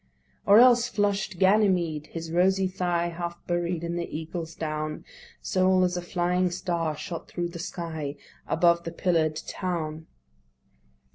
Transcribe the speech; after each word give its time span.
Or 0.47 0.57
else 0.57 0.87
flush'd 0.87 1.37
Ganymede, 1.37 2.07
his 2.07 2.31
rosy 2.31 2.67
thigh 2.67 3.09
Half 3.09 3.45
buried 3.45 3.83
in 3.83 3.97
the 3.97 4.09
Eagle's 4.09 4.55
down, 4.55 5.05
Sole 5.43 5.83
as 5.83 5.95
a 5.95 6.01
flying 6.01 6.49
star 6.49 6.97
shot 6.97 7.27
thro' 7.27 7.45
the 7.47 7.59
sky 7.59 8.15
Above 8.47 8.83
the 8.83 8.91
pillar'd 8.93 9.35
town. 9.47 10.07